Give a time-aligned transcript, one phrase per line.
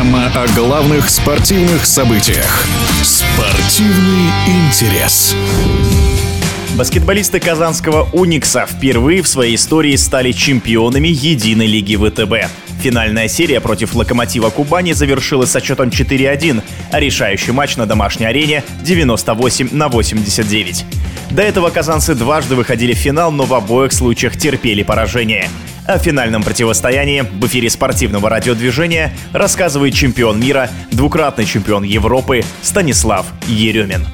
[0.00, 2.64] о главных спортивных событиях.
[3.02, 5.36] Спортивный интерес.
[6.74, 12.50] Баскетболисты казанского «Уникса» впервые в своей истории стали чемпионами единой лиги ВТБ.
[12.80, 18.64] Финальная серия против «Локомотива Кубани» завершилась со счетом 4-1, а решающий матч на домашней арене
[18.82, 20.86] 98 на 89.
[21.30, 25.50] До этого казанцы дважды выходили в финал, но в обоих случаях терпели поражение.
[25.90, 34.06] О финальном противостоянии в эфире спортивного радиодвижения рассказывает чемпион мира, двукратный чемпион Европы Станислав Еремин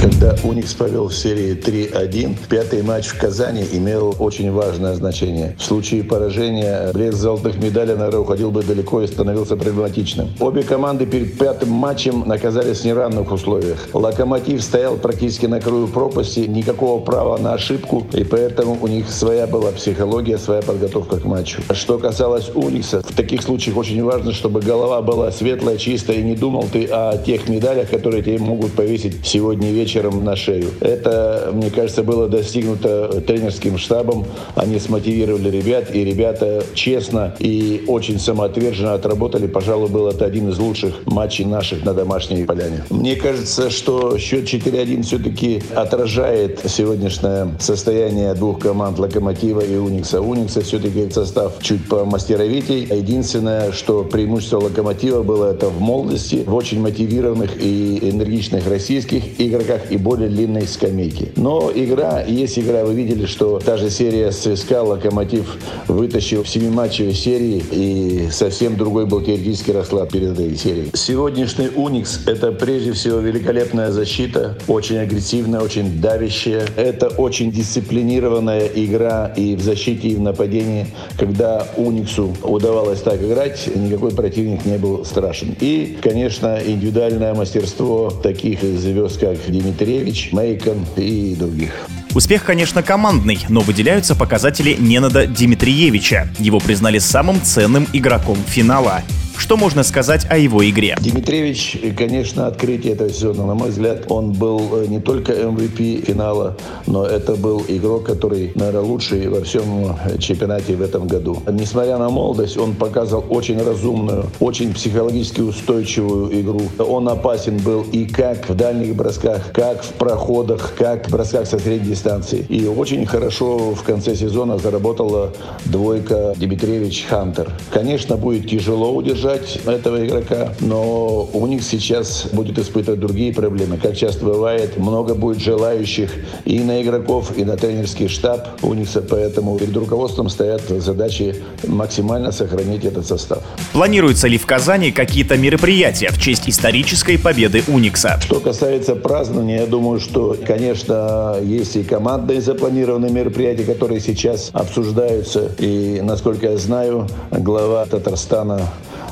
[0.00, 5.54] когда Уникс повел в серии 3-1, пятый матч в Казани имел очень важное значение.
[5.58, 10.30] В случае поражения блеск золотых медалей, наверное, уходил бы далеко и становился проблематичным.
[10.40, 13.88] Обе команды перед пятым матчем наказались в неравных условиях.
[13.92, 19.46] Локомотив стоял практически на краю пропасти, никакого права на ошибку, и поэтому у них своя
[19.46, 21.60] была психология, своя подготовка к матчу.
[21.72, 26.36] Что касалось Уникса, в таких случаях очень важно, чтобы голова была светлая, чистая, и не
[26.36, 30.68] думал ты о тех медалях, которые тебе могут повесить сегодня вечером вечером на шею.
[30.80, 34.24] Это, мне кажется, было достигнуто тренерским штабом.
[34.54, 39.48] Они смотивировали ребят, и ребята честно и очень самоотверженно отработали.
[39.48, 42.84] Пожалуй, был это один из лучших матчей наших на домашней поляне.
[42.90, 50.20] Мне кажется, что счет 4-1 все-таки отражает сегодняшнее состояние двух команд Локомотива и Уникса.
[50.20, 52.86] Уникса все-таки состав чуть помастеровитей.
[52.90, 59.79] Единственное, что преимущество Локомотива было это в молодости, в очень мотивированных и энергичных российских игроках
[59.88, 61.32] и более длинной скамейки.
[61.36, 65.56] Но игра, есть игра, вы видели, что та же серия с ЦСКА Локомотив
[65.88, 70.90] вытащил в семиматчевой серии и совсем другой был теоретический расклад перед этой серией.
[70.94, 76.66] Сегодняшний Уникс– это прежде всего великолепная защита, очень агрессивная, очень давящая.
[76.76, 80.86] Это очень дисциплинированная игра и в защите, и в нападении.
[81.18, 85.56] Когда Униксу удавалось так играть, никакой противник не был страшен.
[85.60, 91.70] И, конечно, индивидуальное мастерство таких звезд, как Димитрий Дмитриевич, Мейкон и других.
[92.14, 96.28] Успех, конечно, командный, но выделяются показатели Ненада Дмитриевича.
[96.40, 99.02] Его признали самым ценным игроком финала.
[99.40, 100.98] Что можно сказать о его игре?
[101.00, 103.46] Дмитриевич, конечно, открытие этого сезона.
[103.46, 108.52] На мой взгляд, он был э, не только MVP финала, но это был игрок, который,
[108.54, 111.42] наверное, лучший во всем э, чемпионате в этом году.
[111.50, 116.60] Несмотря на молодость, он показал очень разумную, очень психологически устойчивую игру.
[116.78, 121.58] Он опасен был и как в дальних бросках, как в проходах, как в бросках со
[121.58, 122.44] средней дистанции.
[122.50, 125.32] И очень хорошо в конце сезона заработала
[125.64, 127.50] двойка Дмитриевич-Хантер.
[127.72, 133.76] Конечно, будет тяжело удержать удержать этого игрока, но у них сейчас будет испытывать другие проблемы.
[133.76, 136.10] Как часто бывает, много будет желающих
[136.44, 141.36] и на игроков, и на тренерский штаб Уникса, поэтому перед руководством стоят задачи
[141.66, 143.42] максимально сохранить этот состав.
[143.72, 148.18] Планируются ли в Казани какие-то мероприятия в честь исторической победы Уникса?
[148.20, 155.50] Что касается празднования, я думаю, что, конечно, есть и командные запланированные мероприятия, которые сейчас обсуждаются.
[155.58, 158.60] И, насколько я знаю, глава Татарстана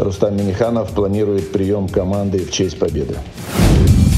[0.00, 3.16] Рустам Миниханов планирует прием команды в честь победы.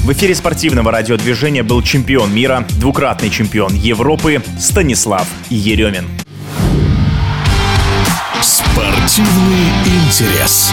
[0.05, 6.07] В эфире спортивного радиодвижения был чемпион мира, двукратный чемпион Европы Станислав Еремин.
[8.41, 10.73] Спортивный интерес.